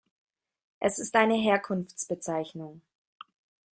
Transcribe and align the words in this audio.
Es 0.79 0.97
ist 0.97 1.15
eine 1.15 1.35
Herkunftsbezeichnung. 1.35 2.81